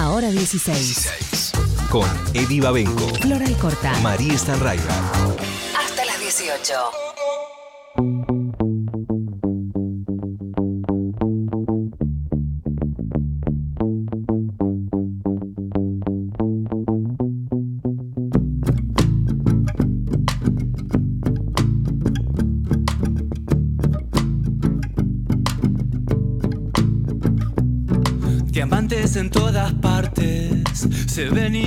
[0.00, 1.52] Ahora 16.
[1.90, 3.92] Con Eddie Babenco, Floral Corta.
[4.00, 4.90] María Stanraiver.
[5.78, 8.39] Hasta las 18.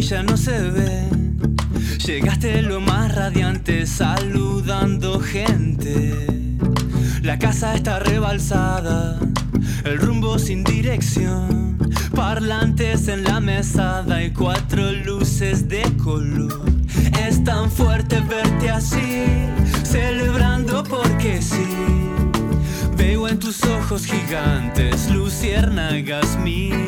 [0.09, 1.55] Ya no se ven.
[2.05, 6.27] Llegaste lo más radiante, saludando gente.
[7.21, 9.17] La casa está rebalsada,
[9.85, 11.77] el rumbo sin dirección.
[12.13, 16.65] Parlantes en la mesada y cuatro luces de color.
[17.25, 19.25] Es tan fuerte verte así,
[19.83, 22.09] celebrando porque sí.
[22.97, 26.87] Veo en tus ojos gigantes, luciérnagas mil,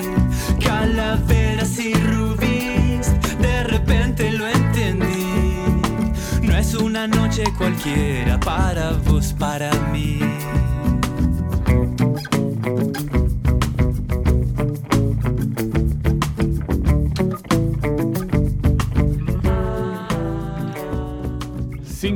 [0.60, 2.95] calaveras y rubíes.
[4.18, 5.28] Repente lo entendí.
[6.42, 10.35] No es una noche cualquiera para vos, para mí.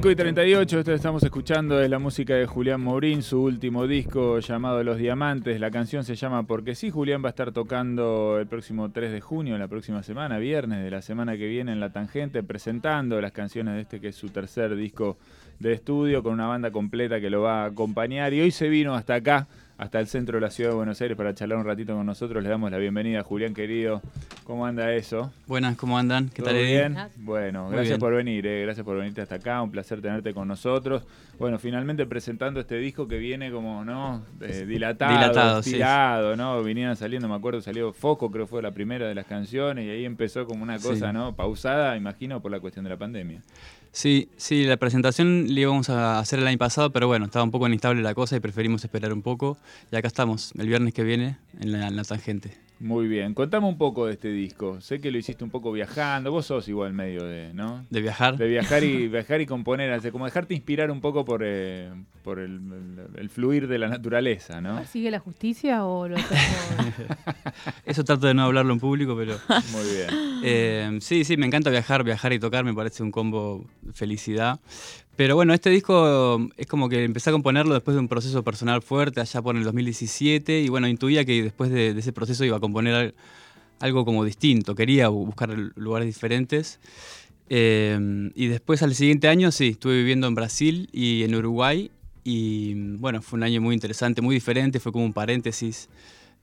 [0.10, 4.40] Cinco y 38, esto estamos escuchando es la música de Julián Mourín, su último disco
[4.40, 5.60] llamado Los Diamantes.
[5.60, 9.22] La canción se llama Porque sí, Julián va a estar tocando el próximo 3 de
[9.22, 13.34] junio, la próxima semana, viernes de la semana que viene en La Tangente, presentando las
[13.34, 15.20] canciones de este que es su tercer disco
[15.60, 18.34] de estudio con una banda completa que lo va a acompañar.
[18.34, 19.48] Y hoy se vino hasta acá,
[19.80, 22.44] hasta el centro de la ciudad de Buenos Aires para charlar un ratito con nosotros.
[22.44, 24.02] Le damos la bienvenida a Julián querido.
[24.44, 25.32] ¿Cómo anda eso?
[25.48, 26.28] Buenas, ¿cómo andan?
[26.30, 26.98] ¿Qué ¿Todo tal, bien?
[27.16, 28.00] Bueno, Muy gracias bien.
[28.02, 31.04] por venir, eh, gracias por venirte hasta acá, un placer tenerte con nosotros.
[31.40, 34.22] Bueno, finalmente presentando este disco que viene como, ¿no?
[34.42, 35.70] Eh, dilatado, Dilatado, sí.
[35.70, 36.62] estirado, ¿no?
[36.62, 39.90] Vinieron saliendo, me acuerdo, salió Foco, creo que fue la primera de las canciones, y
[39.90, 41.14] ahí empezó como una cosa, Sí.
[41.14, 41.34] ¿no?
[41.38, 43.42] Pausada, imagino, por la cuestión de la pandemia.
[43.92, 47.50] Sí, sí, la presentación la íbamos a hacer el año pasado, pero bueno, estaba un
[47.52, 49.58] poco inestable la cosa y preferimos esperar un poco.
[49.92, 52.58] Y acá estamos, el viernes que viene, en la, en la tangente.
[52.82, 54.80] Muy bien, contame un poco de este disco.
[54.80, 57.86] Sé que lo hiciste un poco viajando, vos sos igual medio de, ¿no?
[57.90, 58.38] ¿De viajar?
[58.38, 61.90] De viajar y viajar y componer, hace como dejarte inspirar un poco por, eh,
[62.24, 64.82] por el, el- el fluir de la naturaleza, ¿no?
[64.86, 66.16] ¿Sigue la justicia o lo?
[67.86, 69.38] Eso trato de no hablarlo en público, pero...
[69.72, 70.08] Muy bien.
[70.44, 74.60] Eh, sí, sí, me encanta viajar, viajar y tocar, me parece un combo felicidad.
[75.20, 78.82] Pero bueno, este disco es como que empecé a componerlo después de un proceso personal
[78.82, 82.62] fuerte, allá por el 2017, y bueno, intuía que después de, ese proceso iba a
[82.62, 83.14] componer al-
[83.82, 86.80] algo como distinto, quería bu- buscar lugares diferentes.
[87.50, 91.92] Eh, y después al siguiente año, sí, estuve viviendo en Brasil y en Uruguay,
[92.24, 95.90] y bueno, fue un año muy interesante, muy diferente, fue como un paréntesis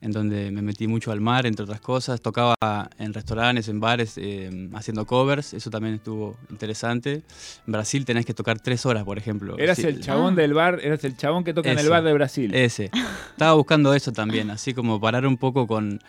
[0.02, 2.20] en donde me metí mucho al mar, entre otras cosas.
[2.20, 2.54] Tocaba
[2.98, 7.22] en restaurantes, en bares, eh, haciendo covers, eso también estuvo interesante.
[7.66, 9.58] En Brasil tenés que tocar tres horas, por ejemplo.
[9.58, 12.12] Eras Sí, el chabón del bar, eras el chabón que toca en el bar de
[12.12, 12.54] Brasil.
[12.54, 12.90] Ese.
[13.30, 16.00] Estaba buscando eso también, así como parar un poco con,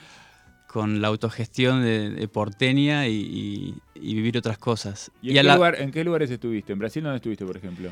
[0.68, 5.12] con la autogestión de, de porteña y, y- y vivir otras cosas.
[5.22, 6.74] ¿Y en, a qué la- lugar- en qué lugares estuviste?
[6.74, 7.90] ¿En Brasil dónde estuviste, por ejemplo?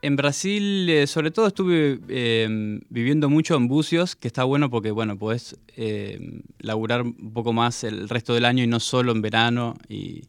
[0.00, 4.92] En Brasil, eh, sobre todo, estuve eh, viviendo mucho en Bucios, que está bueno porque,
[4.92, 9.22] bueno, podés eh, laburar un poco más el resto del año y no solo en
[9.22, 10.22] verano y,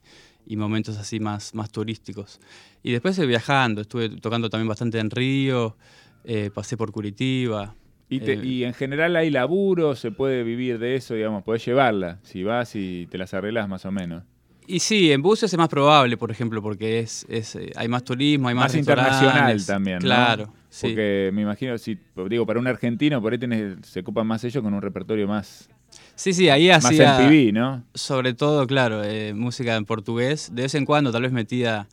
[0.48, 2.40] y momentos así más, más turísticos.
[2.82, 5.78] Y después eh, viajando, estuve tocando también bastante en Río,
[6.24, 7.76] eh, pasé por Curitiba.
[8.10, 12.18] Y, te- y en general hay laburo, se puede vivir de eso, digamos, podés llevarla,
[12.24, 14.24] si vas y te las arreglas más o menos.
[14.72, 18.04] Y sí, en Bucios es más probable, por ejemplo, porque es, es, eh, hay más
[18.04, 20.02] turismo, hay más, Más internacional también, ¿no?
[20.04, 20.88] Claro, sí.
[20.90, 21.98] Porque me imagino, si
[22.30, 25.68] digo, para un argentino, por ahí tenés- se ocupan más ellos con un repertorio más,
[26.14, 27.18] Sí, sí, ahí más hacía...
[27.18, 27.84] MTV, ¿no?
[27.96, 30.52] Sobre todo, claro, eh, música en portugués.
[30.54, 31.88] De vez en cuando, tal vez metía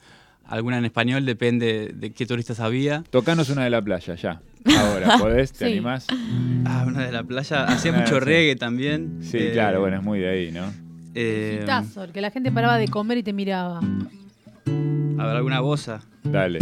[0.44, 3.04] alguna en español, depende de qué turistas había.
[3.08, 4.42] Tocanos una de la playa, ya.
[4.76, 5.52] Ahora, ¿podés?
[5.52, 5.72] ¿Te Sí.
[5.72, 6.06] animás?
[6.66, 7.64] Ah, una de la playa.
[7.64, 8.20] Hacía Ah, mucho sí.
[8.26, 9.20] reggae también.
[9.22, 10.70] Sí, Eh, claro, bueno, es muy de ahí, ¿no?
[11.16, 13.80] Eh, Hitazo, el que la gente paraba de comer y te miraba.
[13.80, 16.00] a ver, alguna bosa.
[16.24, 16.58] Dale.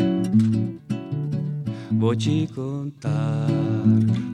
[1.90, 3.46] Vou te contar,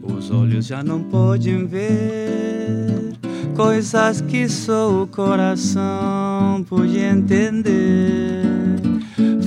[0.03, 3.13] os olhos já não podem ver
[3.55, 8.43] coisas que só o coração pode entender.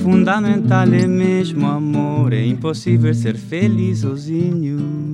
[0.02, 5.13] Fundamental é mesmo amor, é impossível ser feliz sozinho.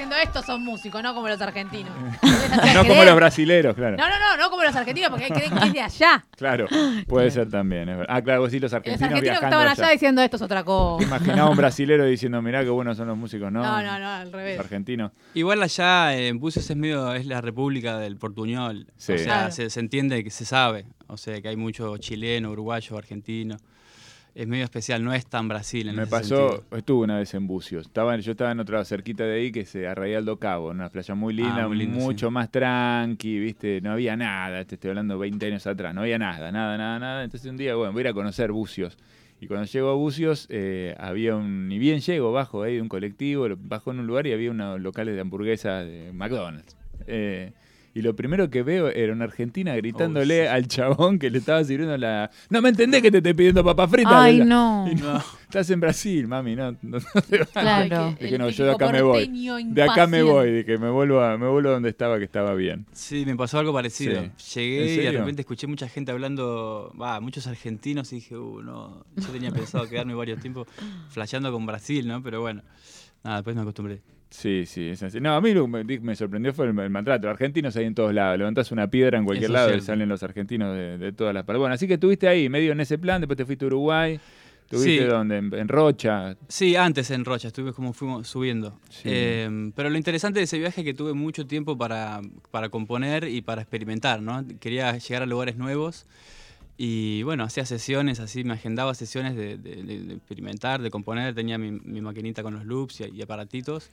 [0.00, 1.92] Diciendo estos son músicos, no como los argentinos.
[2.74, 3.96] No como los brasileros, claro.
[3.96, 6.24] No, no, no, no como los argentinos, porque creen que es de allá.
[6.40, 6.66] Claro,
[7.06, 7.88] puede ser también.
[7.88, 8.14] es verdad.
[8.16, 9.92] Ah, claro, vos sí, los Los argentinos argentinos que viajando estaban allá allá.
[9.92, 11.04] diciendo esto es otra cosa.
[11.04, 13.62] Imaginaba un brasilero diciendo, mirá qué buenos son los músicos, ¿no?
[13.62, 14.56] No, no, no, al revés.
[14.56, 15.12] Los argentinos.
[15.34, 18.86] Igual allá en Bucios es medio, es la república del portuñol.
[18.96, 19.12] Sí.
[19.12, 19.52] O sea, Claro.
[19.52, 20.86] se, se entiende que se sabe.
[21.08, 23.56] O sea, que hay mucho chileno, uruguayo, argentino.
[24.34, 26.76] Es medio especial, no es tan Brasil en Me ese pasó, sentido.
[26.78, 27.86] estuve una vez en Bucios.
[27.86, 30.88] Estaba, yo estaba en otra cerquita de ahí que se Arraial do Cabo, en una
[30.90, 33.80] playa muy linda, Ah, muy lindo, mucho más tranqui, ¿viste?
[33.80, 37.24] No había nada, te estoy hablando 20 años atrás, no había nada, nada, nada, nada.
[37.24, 38.96] Entonces un día, bueno, voy a ir a conocer Bucios.
[39.40, 42.88] Y cuando llego a Bucios, eh, había un, ni bien llego, bajo ahí de un
[42.88, 46.76] colectivo, bajo en un lugar y había unos locales de hamburguesas de McDonald's.
[47.06, 47.52] Eh,
[48.00, 50.46] y lo primero que veo era una argentina gritándole sí.
[50.46, 52.30] al chabón que le estaba sirviendo la...
[52.48, 54.14] No me entendés que te estoy pidiendo papas fritas.
[54.14, 54.86] Ay, no.
[55.42, 57.48] Estás en Brasil, mami, no, no, no te vas.
[57.50, 58.16] Claro.
[58.18, 59.30] Dije, no, yo de acá me voy.
[59.66, 62.54] De acá me voy, dije, me vuelvo, a, me vuelvo a donde estaba, que estaba
[62.54, 62.86] bien.
[62.92, 64.22] Sí, me pasó algo parecido.
[64.36, 64.60] Sí.
[64.60, 68.62] Llegué ¿En y de repente escuché mucha gente hablando, va, muchos argentinos y dije, uh,
[68.62, 70.68] no, yo tenía pensado quedarme varios tiempos
[71.10, 72.22] flasheando con Brasil, ¿no?
[72.22, 72.62] Pero bueno,
[73.22, 74.00] nada, después me acostumbré.
[74.30, 75.20] Sí, sí, es así.
[75.20, 77.28] No, a mí lo que me, sorprendió fue el, el maltrato.
[77.28, 78.38] Argentinos hay en todos lados.
[78.38, 81.44] Levantás una piedra en cualquier Eso lado y salen los argentinos de, de todas las
[81.44, 81.58] partes.
[81.58, 84.20] Bueno, así que estuviste ahí, medio en ese plan, después te fuiste a Uruguay.
[84.64, 85.08] ¿Estuviste Sí.
[85.08, 85.36] donde?
[85.38, 86.36] En, en Rocha.
[86.46, 88.78] Sí, antes en Rocha, estuve como fuimos subiendo.
[88.88, 89.02] Sí.
[89.06, 92.20] Eh, pero lo interesante de ese viaje es que tuve mucho tiempo para,
[92.52, 94.44] para componer y para experimentar, ¿no?
[94.60, 96.06] Quería llegar a lugares nuevos
[96.82, 101.58] y bueno, hacía sesiones, así me agendaba sesiones de, de- de- experimentar, de componer, tenía
[101.58, 103.90] mi, mi maquinita con los loops y, y aparatitos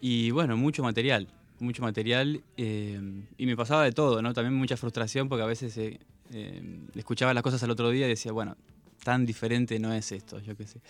[0.00, 1.28] y bueno, mucho material,
[1.60, 3.00] mucho material eh,
[3.36, 4.34] y me pasaba de todo, ¿no?
[4.34, 6.00] También mucha frustración porque a veces eh,
[6.32, 6.60] eh,
[6.96, 8.56] escuchaba las cosas al otro día y decía, bueno,
[9.04, 10.80] tan diferente no es esto, yo qué sé.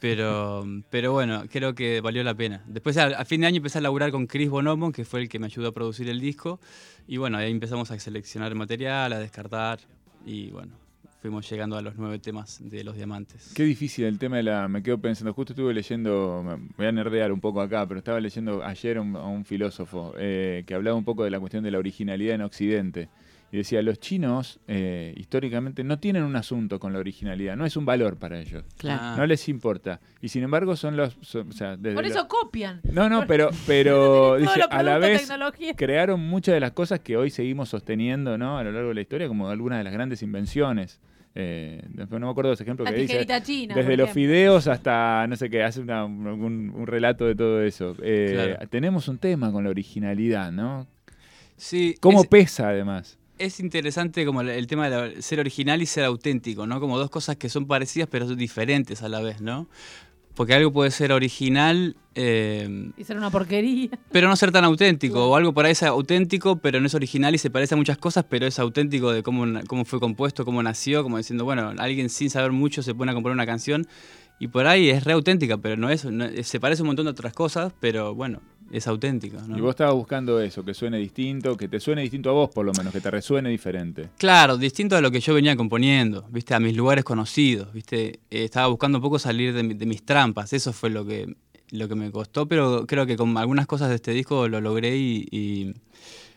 [0.00, 2.62] Pero, pero bueno, creo que valió la pena.
[2.66, 5.28] Después, a, a fin de año, empecé a laburar con Chris Bonomo, que fue el
[5.28, 6.58] que me ayudó a producir el disco.
[7.06, 9.78] Y bueno, ahí empezamos a seleccionar material, a descartar.
[10.24, 10.72] Y bueno,
[11.20, 13.52] fuimos llegando a los nueve temas de Los Diamantes.
[13.54, 14.68] Qué difícil el tema de la.
[14.68, 18.64] Me quedo pensando, justo estuve leyendo, voy a nerdear un poco acá, pero estaba leyendo
[18.64, 22.34] ayer a un filósofo eh, que hablaba un poco de la cuestión de la originalidad
[22.34, 23.08] en Occidente.
[23.52, 27.76] Y decía, los chinos eh, históricamente no tienen un asunto con la originalidad, no es
[27.76, 28.64] un valor para ellos.
[28.78, 29.18] Claro.
[29.18, 30.00] No les importa.
[30.22, 31.18] Y sin embargo son los...
[31.20, 32.80] son- o sea, desde Por los- eso copian.
[32.90, 35.74] No, no, pero, pero dice, a la vez tecnología.
[35.76, 38.56] crearon muchas de las cosas que hoy seguimos sosteniendo ¿no?
[38.56, 40.98] a lo largo de la historia, como algunas de las grandes invenciones.
[41.34, 43.26] Eh, después no me acuerdo de ese ejemplo La que dice.
[43.42, 43.74] china.
[43.74, 47.94] Desde los fideos hasta, no sé qué, hace una- un, un relato de todo eso.
[48.02, 48.68] Eh, Claro.
[48.70, 50.86] Tenemos un tema con la originalidad, ¿no?
[51.56, 53.18] Sí, ¿Cómo es, pesa además?
[53.44, 56.80] Es interesante como el, tema de ser original y ser auténtico, ¿no?
[56.80, 59.68] Como dos cosas que son parecidas pero son diferentes a la vez, ¿no?
[60.34, 63.90] Porque algo puede ser original eh, Y ser una porquería.
[64.10, 65.28] pero no ser tan auténtico.
[65.28, 67.98] O algo por ahí es auténtico, pero no es original y se parece a muchas
[67.98, 72.08] cosas, pero es auténtico de cómo, cómo fue compuesto, cómo nació, como diciendo, bueno, alguien
[72.08, 73.86] sin saber mucho se pone a componer una canción
[74.38, 77.10] y por ahí es re auténtica, pero no es, no- se parece un montón de
[77.12, 78.40] otras cosas, pero bueno,
[78.72, 79.40] es auténtica.
[79.46, 79.56] ¿no?
[79.56, 82.64] Y vos estabas buscando eso, que suene distinto, que te suene distinto a vos por
[82.66, 84.08] lo menos, que te resuene diferente.
[84.18, 86.54] Claro, distinto a lo que yo venía componiendo, ¿viste?
[86.54, 88.20] A mis lugares conocidos, ¿viste?
[88.30, 91.36] Eh, estaba buscando un poco salir de, mi- de mis trampas, eso fue lo que,
[91.70, 94.96] lo que me costó, pero creo que con algunas cosas de este disco lo logré
[94.96, 95.74] y, y-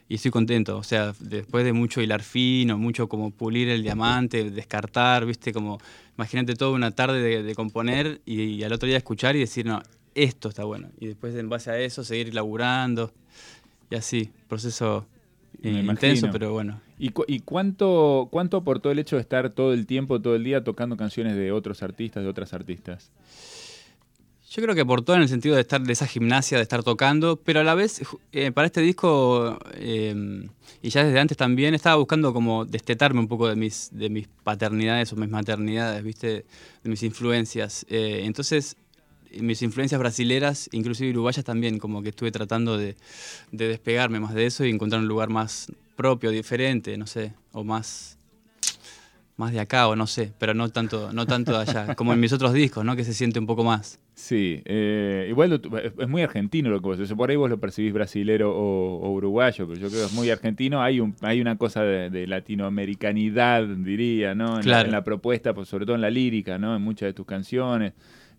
[0.07, 0.77] y estoy contento.
[0.77, 5.51] O sea, después de mucho hilar fino, mucho como pulir el diamante, descartar, ¿viste?
[5.51, 5.79] Como,
[6.15, 9.65] imagínate toda una tarde de, de componer y, y al otro día escuchar y decir,
[9.65, 9.81] no,
[10.15, 10.89] esto está bueno.
[10.99, 13.11] Y después en base a eso seguir laburando
[13.91, 15.05] y así, proceso
[15.61, 16.81] eh, intenso, pero bueno.
[16.97, 20.43] ¿Y, cu- y cuánto, cuánto aportó el hecho de estar todo el tiempo, todo el
[20.43, 23.11] día tocando canciones de otros artistas, de otras artistas?
[24.49, 27.35] Yo creo que aportó en el sentido de estar de esa gimnasia, de estar tocando,
[27.35, 30.47] pero a la vez, eh, para este disco, eh,
[30.81, 34.27] y ya desde antes también, estaba buscando como destetarme un poco de mis, de mis
[34.45, 36.45] paternidades o mis maternidades, ¿viste?
[36.83, 37.85] De mis influencias.
[37.89, 38.77] Eh, entonces,
[39.39, 42.95] mis influencias brasileras, inclusive uruguayas también, como que estuve tratando de,
[43.51, 47.63] de despegarme más de eso y encontrar un lugar más propio, diferente, no sé, o
[47.63, 48.17] más
[49.37, 52.21] más de acá o no sé, pero no tanto no tanto de allá, como en
[52.21, 52.95] mis otros discos, ¿no?
[52.95, 53.99] Que se siente un poco más.
[54.13, 57.13] Sí, eh, igual lo es muy argentino lo que vos.
[57.13, 60.29] Por ahí vos lo percibís brasilero o, o uruguayo, pero yo creo que es muy
[60.29, 60.81] argentino.
[60.81, 64.51] Hay un hay una cosa de, de latinoamericanidad, diría, ¿no?
[64.51, 64.85] En, la, Claro.
[64.85, 66.73] en la propuesta, pues, sobre todo en la lírica, ¿no?
[66.73, 67.91] En muchas de tus canciones.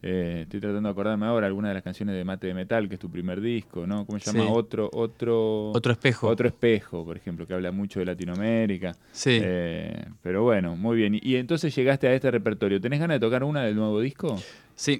[0.03, 2.95] Eh, estoy tratando de acordarme ahora alguna de las canciones de Mate de Metal, que
[2.95, 4.07] es tu primer disco, ¿no?
[4.07, 4.51] ¿Cómo se llama?
[4.51, 5.71] Otro, otro.
[5.71, 6.29] Otro espejo.
[6.29, 8.97] Otro espejo, por ejemplo, que habla mucho de Latinoamérica.
[9.13, 9.39] Sí.
[9.43, 11.19] Eh, pero bueno, muy bien.
[11.21, 12.81] Y, entonces llegaste a este repertorio.
[12.81, 14.41] ¿Tenés ganas de tocar una del nuevo disco?
[14.75, 14.99] Sí.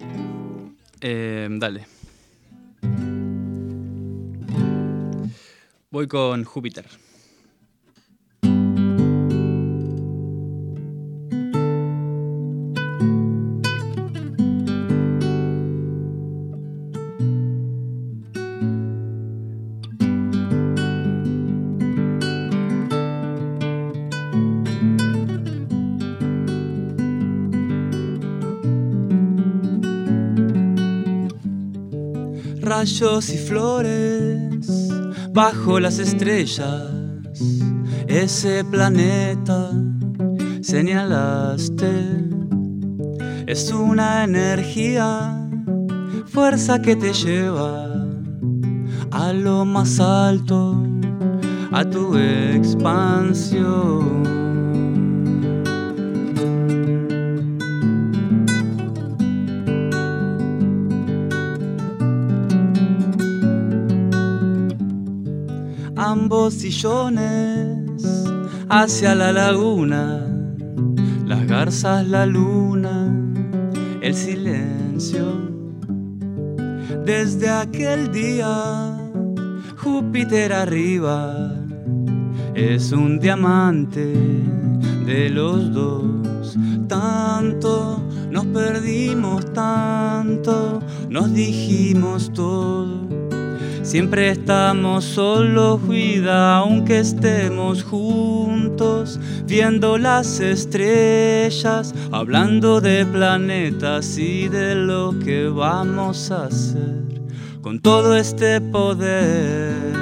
[1.01, 1.87] Eh, dale.
[5.91, 6.87] Voy con Júpiter.
[32.79, 34.91] Rayos y flores
[35.33, 36.93] bajo las estrellas,
[38.07, 39.71] ese planeta
[40.61, 41.89] señalaste.
[43.47, 45.49] Es una energía,
[46.27, 48.07] fuerza que te lleva
[49.11, 50.77] a lo más alto,
[51.73, 53.67] a tu expansión.
[66.17, 68.03] Ambos sillones
[68.69, 70.27] hacia la laguna,
[71.27, 73.13] las garzas, la luna,
[74.01, 75.25] el silencio.
[77.05, 78.99] Desde aquel día,
[79.77, 81.55] Júpiter arriba
[82.55, 84.15] es un diamante
[85.05, 86.57] de los dos.
[86.89, 90.81] Tanto nos perdimos, tanto
[91.11, 93.26] nos dijimos todo
[93.87, 104.75] Siempre estamos solos, cuida, aunque estemos juntos, viendo las estrellas, hablando de planetas y de
[104.75, 107.05] lo que vamos a hacer
[107.63, 109.96] con todo este poder.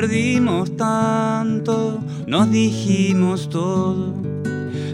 [0.00, 4.14] Perdimos tanto, nos dijimos todo.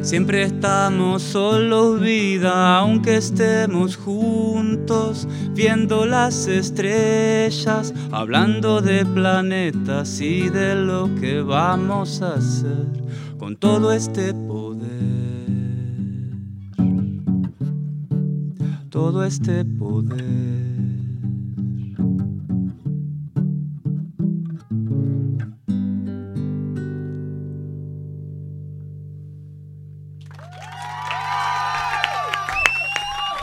[0.02, 10.74] Siempre estamos solos, vida, aunque estemos juntos, viendo las estrellas, hablando de planetas y de
[10.74, 12.88] lo que vamos a hacer
[13.38, 14.90] con todo este poder.
[18.90, 20.55] Todo este poder.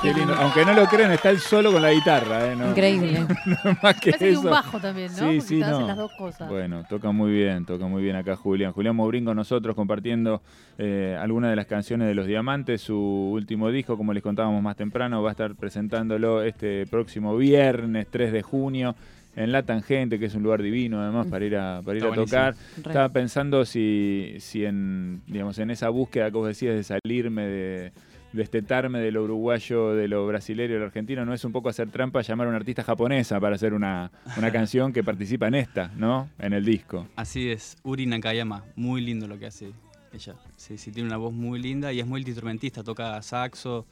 [0.03, 0.33] Qué lindo.
[0.35, 2.51] Aunque no lo crean, está él solo con la guitarra.
[2.51, 2.55] ¿eh?
[2.57, 3.21] No- Increíble.
[3.45, 4.41] no más que Parece que eso.
[4.41, 5.17] un bajo también, ¿no?
[5.17, 5.87] Sí, Porque sí, no.
[5.87, 6.49] las dos cosas.
[6.49, 8.73] Bueno, toca muy bien, toca muy bien acá Julián.
[8.73, 10.41] Julián Mourín con nosotros compartiendo
[10.77, 14.75] eh, algunas de las canciones de Los Diamantes, su último disco, como les contábamos más
[14.75, 18.95] temprano, va a estar presentándolo este próximo viernes 3 de junio
[19.35, 22.13] en La Tangente, que es un lugar divino además para ir a, para ir Está
[22.13, 22.53] a tocar.
[22.53, 22.83] Re.
[22.89, 27.91] Estaba pensando si, si en, digamos, en esa búsqueda que vos decías de salirme de
[28.33, 31.89] destetarme de lo uruguayo, de lo brasileño, de lo argentino, no es un poco hacer
[31.89, 35.91] trampa llamar a una artista japonesa para hacer una, una canción que participa en esta,
[35.95, 36.29] ¿no?
[36.39, 37.07] En el disco.
[37.15, 39.71] Así es, Uri Nakayama, muy lindo lo que hace
[40.11, 40.35] ella.
[40.55, 43.85] Sí, sí, tiene una voz muy linda y es multiinstrumentista, toca saxo,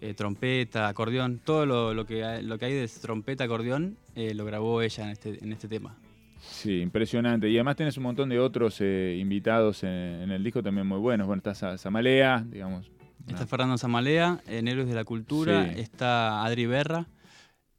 [0.00, 4.34] eh, trompeta, acordeón, todo lo, lo que, hay- lo que hay de trompeta, acordeón, eh,
[4.34, 5.96] lo grabó ella en este, en este tema.
[6.38, 7.48] Sí, impresionante.
[7.48, 10.98] Y además tenés un montón de otros eh, invitados en, en el disco también muy
[10.98, 11.26] buenos.
[11.26, 12.90] Bueno, está Sa- Samalea, digamos.
[13.26, 15.80] Está Fernando Zamalea en Héroes de la Cultura, Sí.
[15.80, 17.06] está Adri Berra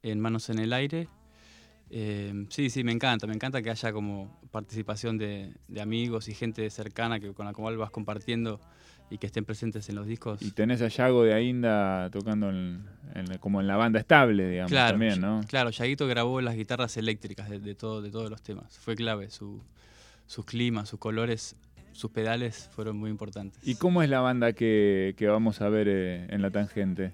[0.02, 1.08] en Manos en el Aire.
[1.90, 6.34] Eh, sí, sí, me encanta, me encanta que haya como participación de, de amigos y
[6.34, 8.60] gente cercana que, con la cual vas compartiendo
[9.10, 10.42] y que estén presentes en los discos.
[10.42, 14.70] Y tenés a Yago de Ainda tocando en- en- como en la banda estable, digamos,
[14.70, 15.40] Claro, también, ¿no?
[15.48, 18.76] Claro, Yaguito grabó las guitarras eléctricas de, de todo, de todos los temas.
[18.78, 19.62] Fue clave, su-
[20.26, 21.56] sus climas, sus colores,
[21.98, 23.60] sus pedales fueron muy importantes.
[23.66, 27.10] ¿Y cómo es la banda que, que vamos a ver eh, en la tangente?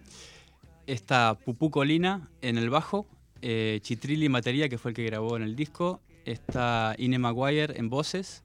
[0.87, 3.07] Está Pupú Colina en el bajo,
[3.41, 6.03] eh, Chitrilli en batería, que fue el que grabó en el disco.
[6.26, 8.45] Está Ine Maguire en voces,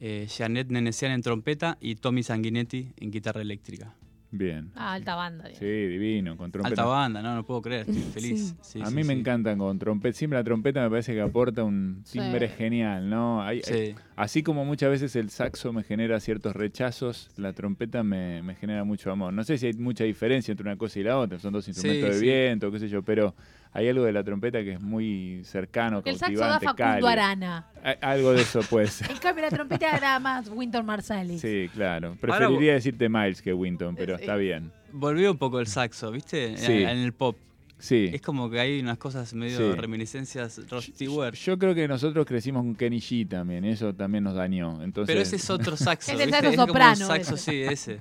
[0.00, 3.94] eh, Janet Nenesian en trompeta y Tommy Sanguinetti en guitarra eléctrica.
[4.30, 4.70] Bien.
[4.74, 5.44] Ah, alta banda.
[5.44, 5.58] digamos.
[5.58, 6.82] Sí, divino, con trompeta.
[6.82, 8.54] Alta banda, no, no puedo creer, estoy feliz.
[8.60, 9.20] Sí, a sí, mí me sí.
[9.20, 10.16] encantan con trompeta.
[10.18, 12.18] Siempre la trompeta me parece que aporta un Sí.
[12.18, 13.42] timbre genial, ¿no?
[13.42, 13.94] Hay- hay- Sí.
[14.16, 18.84] así como muchas veces el saxo me genera ciertos rechazos, la trompeta me, me genera
[18.84, 19.32] mucho amor.
[19.32, 22.08] No sé si hay mucha diferencia entre una cosa y la otra, son dos instrumentos
[22.10, 22.24] Sí, de sí.
[22.26, 23.34] viento, qué sé yo, pero
[23.72, 27.08] hay algo de la trompeta que es muy cercano, El saxo da Facundo cálido.
[27.08, 27.66] Arana.
[27.84, 29.10] A- Algo de eso puede ser.
[29.10, 31.40] En cambio, la trompeta era más Winton Marsalis.
[31.40, 32.08] Sí, claro.
[32.08, 34.22] Ahora Preferiría decirte Miles que Winton, pero Sí.
[34.22, 34.72] está bien.
[34.92, 36.52] Volvió un poco el saxo, ¿viste?
[36.52, 36.72] En- Sí.
[36.82, 37.36] En, el pop.
[37.80, 38.10] Sí.
[38.12, 39.78] Es como que hay unas cosas medio Sí.
[39.78, 41.34] reminiscencias Rod Stewart.
[41.36, 44.82] Yo creo que nosotros crecimos con Kenny G también, eso también nos dañó.
[44.82, 46.10] Entonces, Pero ese es otro saxo.
[46.12, 46.32] Es el ¿viste?
[46.42, 47.50] saxo como un soprano, saxo, ese.
[47.52, 48.00] sí, ese.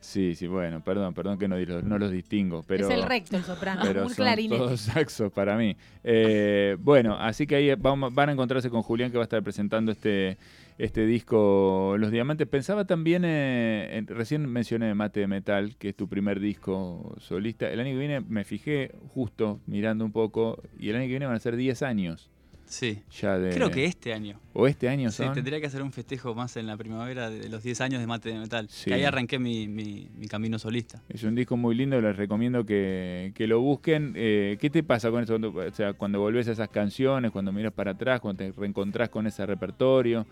[0.00, 2.88] Sí, sí, bueno, perdón, perdón que no, los- no los distingo, pero...
[2.88, 3.82] es el recto, el soprano.
[3.84, 4.56] pero un son clarinete.
[4.56, 5.76] todos saxos para mí.
[6.02, 9.42] Eh, bueno, así que ahí vamos- van a encontrarse con Julián que va a estar
[9.42, 10.38] presentando este,
[10.78, 12.48] este disco Los Diamantes.
[12.48, 17.70] Pensaba también, eh, en- recién mencioné Mate de Metal, que es tu primer disco solista.
[17.70, 21.26] El año que viene me fijé justo mirando un poco y el año que viene
[21.26, 22.30] van a ser 10 años
[22.70, 23.02] Sí.
[23.20, 23.50] ya de...
[23.50, 24.38] Creo que este año.
[24.52, 27.64] O este año Sí, tendría que hacer un festejo más en la primavera de los
[27.64, 28.68] 10 años de Mate de Metal.
[28.70, 28.90] Sí.
[28.90, 31.02] Que ahí arranqué mi, mi- mi camino solista.
[31.08, 34.12] Es un disco muy lindo, les recomiendo que, que lo busquen.
[34.14, 35.32] Eh, ¿Qué te pasa con eso?
[35.40, 39.08] Cuando- O sea, cuando volvés a esas canciones, cuando miras para atrás, cuando te reencontrás
[39.08, 40.24] con ese repertorio.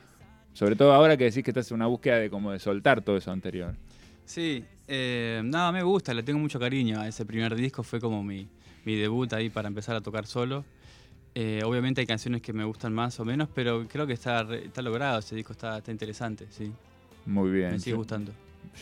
[0.53, 3.17] Sobre todo ahora que decís que estás en una búsqueda de como de soltar todo
[3.17, 3.75] eso anterior.
[4.25, 8.23] Sí, eh, nada, me gusta, le tengo mucho cariño a ese primer disco, fue como
[8.23, 8.47] mi,
[8.85, 10.65] mi debut ahí para empezar a tocar solo.
[11.35, 14.65] Eh, obviamente hay canciones que me gustan más o menos, pero creo que está, re-
[14.67, 16.73] está logrado, ese disco está, está interesante, sí,
[17.27, 17.73] Muy bien.
[17.73, 18.33] me sigue Yo- gustando.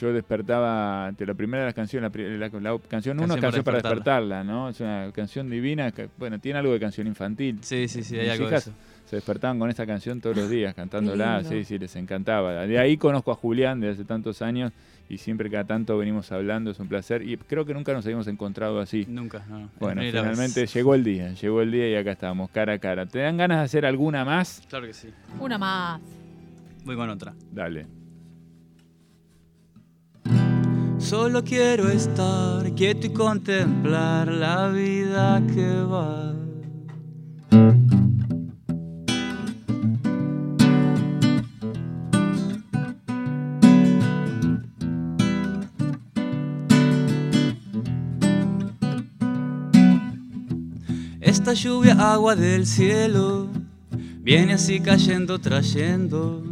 [0.01, 3.41] Yo despertaba ante la primera de las canciones, la, la- la canción 1, Canción para
[3.41, 4.41] canción para despertarla.
[4.41, 4.69] despertarla, ¿no?
[4.69, 7.59] Es una canción divina, que, bueno, tiene algo de canción infantil.
[7.63, 8.73] Sí, sí, sí, hay Mis algo de eso.
[9.07, 12.67] se despertaban con esta canción todos los días, cantándola, sí, sí, les encantaba.
[12.67, 14.73] De ahí conozco a Julián de hace tantos años
[15.09, 18.27] y siempre cada tanto venimos hablando, es un placer y creo que nunca nos habíamos
[18.27, 19.07] encontrado así.
[19.09, 20.11] Nunca, no, Bueno, vez.
[20.13, 23.07] finalmente llegó el día, llegó el día y acá estamos, cara a cara.
[23.07, 24.63] ¿Te dan ganas de hacer alguna más?
[24.69, 25.09] Claro que sí.
[25.41, 26.01] Una más.
[26.85, 27.35] Voy con otra.
[27.53, 27.87] Dale.
[30.99, 36.33] Solo quiero estar quieto y contemplar la vida que va.
[51.57, 53.49] Lluvia, agua del cielo,
[54.21, 56.43] viene así cayendo, trayendo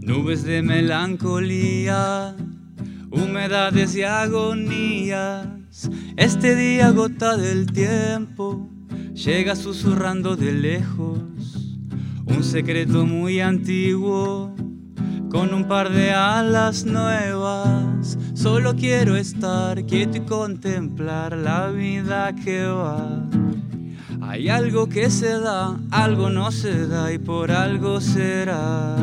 [0.00, 2.34] nubes de melancolía,
[3.10, 5.46] humedades y agonías.
[6.16, 8.68] Este día, gota del tiempo,
[9.14, 11.20] llega susurrando de lejos,
[12.26, 14.54] un secreto muy antiguo.
[15.30, 22.64] Con un par de alas nuevas, solo quiero estar quieto y contemplar la vida que
[22.64, 23.28] va.
[24.28, 28.96] Hay algo que se da, algo no se da y por algo será.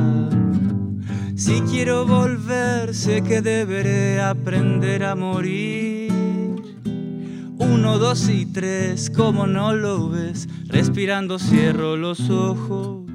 [1.36, 6.12] Si quiero volver, sé que deberé aprender a morir.
[7.58, 13.13] Uno, dos y tres, como no lo ves, respirando cierro los ojos.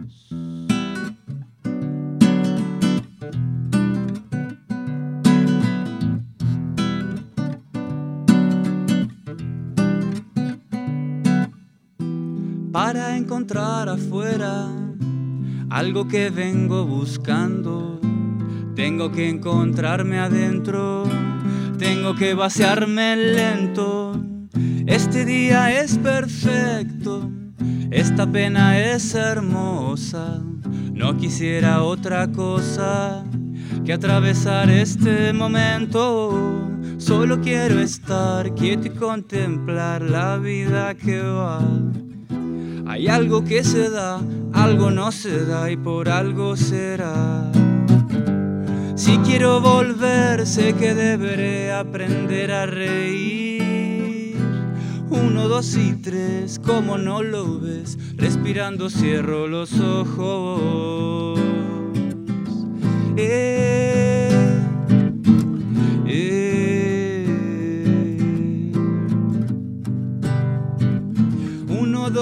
[13.49, 14.69] Encontrar afuera
[15.71, 17.99] algo que vengo buscando.
[18.77, 21.05] Tengo que encontrarme adentro,
[21.79, 24.23] tengo que vaciarme lento.
[24.87, 27.31] Este día es perfecto,
[27.91, 30.43] esta pena es hermosa.
[30.93, 33.25] No quisiera otra cosa
[33.83, 36.69] que atravesar este momento.
[36.99, 41.63] Solo quiero estar quieto y contemplar la vida que va.
[42.89, 44.19] Hay algo que se da,
[44.55, 47.53] algo no se da y por algo será.
[48.95, 54.39] Si quiero volver, sé que deberé aprender a reír.
[55.11, 61.28] Uno, dos y tres, como no lo ves, respirando cierro los ojos.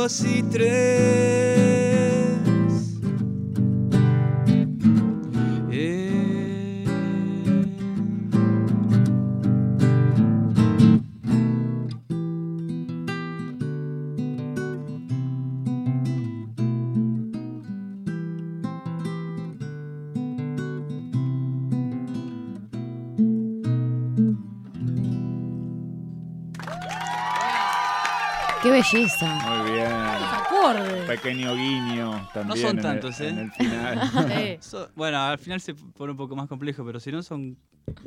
[0.07, 1.46] Dos y tres.
[28.92, 29.38] Belleza.
[29.62, 29.90] Muy bien.
[30.51, 31.07] Los.
[31.07, 32.59] Pequeño guiño también.
[32.59, 33.29] son en el- tantos, ¿eh?
[33.29, 34.01] En el final.
[34.29, 34.57] Sí.
[34.61, 37.57] So- bueno, al final se pone un poco más complejo, pero si no son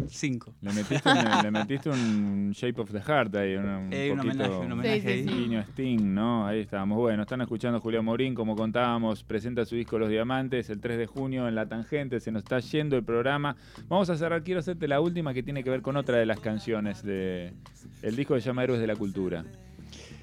[0.08, 0.54] cinco.
[0.62, 4.18] Le metiste, un, le metiste un Shape of the Heart ahí, un, un Eh, un
[4.18, 4.34] poquito...
[4.44, 5.24] homenaje, un homenaje Sí, sí, ahí.
[5.28, 5.30] sí.
[5.34, 6.46] Guiño Sting, ¿no?
[6.48, 6.98] Ahí estamos.
[6.98, 10.98] Bueno, están escuchando a Julián Morín, como contábamos, presenta su disco Los Diamantes el 3
[10.98, 13.56] de junio en La Tangente, se nos está yendo el programa.
[13.88, 16.40] Vamos a cerrar, quiero hacerte la última que tiene que ver con otra de las
[16.42, 17.54] canciones de
[18.02, 19.46] el disco que se llama Héroes de la Cultura,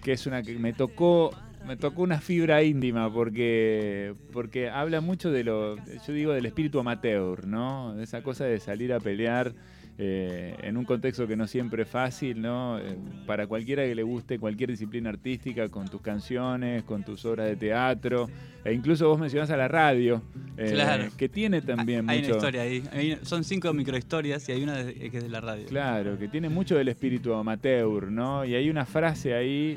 [0.07, 1.33] que es una que me tocó
[1.67, 5.75] me tocó una fibra íntima porque porque habla mucho de lo
[6.07, 7.93] yo digo del espíritu amateur, ¿no?
[7.97, 9.53] De esa cosa de salir a pelear
[9.99, 12.79] eh, en un contexto que no siempre es fácil, ¿no?
[12.79, 17.47] Eh, para cualquiera que le guste cualquier disciplina artística, con tus canciones, con tus obras
[17.49, 18.29] de teatro,
[18.65, 20.21] e incluso vos mencionás a la radio,
[20.59, 21.05] eh, Claro.
[21.17, 22.33] que tiene también hay mucho...
[22.33, 22.83] una historia ahí.
[22.93, 25.65] Hay- son cinco microhistorias y hay una de- que es de la radio.
[25.67, 28.45] Claro, que tiene mucho del espíritu amateur, ¿no?
[28.45, 29.75] Y hay una frase ahí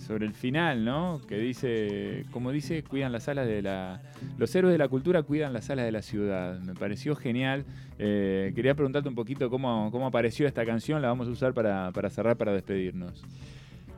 [0.00, 1.20] sobre el final, ¿no?
[1.28, 4.00] Que dice, como dice, cuidan las alas de la...
[4.38, 6.60] Los héroes de la cultura cuidan las alas de la ciudad.
[6.60, 7.64] Me pareció genial.
[7.98, 11.02] Eh, quería preguntarte un poquito cómo, cómo apareció esta canción.
[11.02, 13.22] La vamos a usar para, para cerrar, para despedirnos.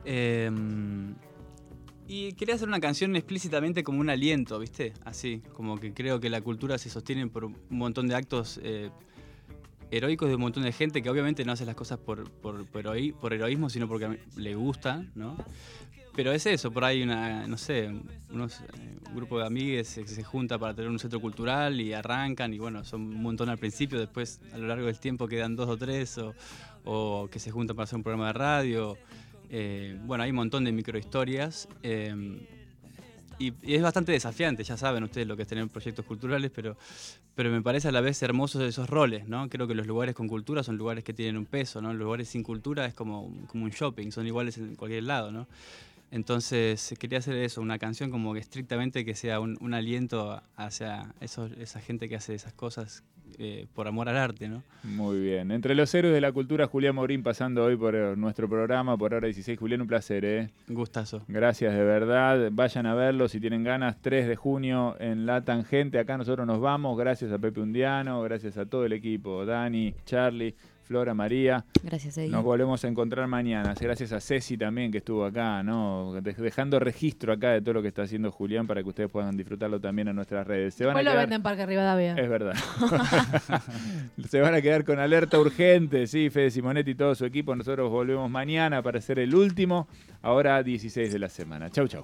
[0.05, 0.49] Eh,
[2.13, 4.91] y quería hacer una canción explícitamente como un aliento, ¿viste?
[5.05, 8.89] Así, como que creo que la cultura se sostiene por un montón de actos eh,
[9.91, 13.33] heroicos de un montón de gente que obviamente no hace las cosas por, por, por,
[13.33, 15.37] heroísmo, sino porque le gusta, ¿no?
[16.13, 17.89] Pero es eso, por ahí una, no sé,
[18.31, 18.65] unos, eh,
[19.07, 22.59] un grupo de amigues que se junta para tener un centro cultural y arrancan y
[22.59, 25.77] bueno, son un montón al principio, después a lo largo del tiempo quedan dos o
[25.77, 26.19] tres
[26.83, 28.97] o, que se juntan para hacer un programa de radio.
[29.49, 31.69] Eh, bueno, hay un montón de microhistorias.
[31.83, 32.47] eh,
[33.41, 36.77] y, y es bastante desafiante, ya saben ustedes lo que es tener proyectos culturales, pero,
[37.33, 39.49] pero me parece a la vez hermosos esos roles, ¿no?
[39.49, 41.91] Creo que los lugares con cultura son lugares que tienen un peso, ¿no?
[41.91, 45.47] Los lugares sin cultura es como, como un shopping, son iguales en cualquier lado, ¿no?
[46.11, 51.13] Entonces quería hacer eso, una canción como que estrictamente que sea un, un aliento hacia
[51.21, 53.03] esos, esa gente que hace esas cosas
[53.37, 54.63] eh, por amor al arte, ¿no?
[54.83, 55.51] Muy bien.
[55.51, 59.13] Entre los héroes de la cultura, Julián Morín pasando hoy por eh, nuestro programa, por
[59.13, 59.57] hora 16.
[59.57, 60.49] Julián, un placer, ¿eh?
[60.67, 61.23] Gustazo.
[61.27, 62.49] Gracias de verdad.
[62.51, 63.97] Vayan a verlo si tienen ganas.
[64.01, 65.99] 3 de junio en La Tangente.
[65.99, 66.97] Acá nosotros nos vamos.
[66.97, 69.45] Gracias a Pepe Undiano, gracias a todo el equipo.
[69.45, 70.55] Dani, Charlie,
[70.91, 71.63] Flora, María.
[71.83, 72.27] Gracias, Eddie.
[72.31, 73.73] Nos volvemos a encontrar mañana.
[73.79, 76.11] Gracias a Ceci también que estuvo acá, ¿no?
[76.21, 79.37] De- Dejando registro acá de todo lo que está haciendo Julián para que ustedes puedan
[79.37, 80.73] disfrutarlo también en nuestras redes.
[80.73, 81.23] Se van Después a lo quedar...
[81.23, 82.13] venden en Parque Rivadavia.
[82.17, 82.55] Es verdad.
[84.27, 87.55] Se van a quedar con alerta urgente, sí, Fede Simonetti y todo su equipo.
[87.55, 89.87] Nosotros volvemos mañana para hacer el último,
[90.21, 91.69] ahora 16 de la semana.
[91.69, 92.03] Chau, chau.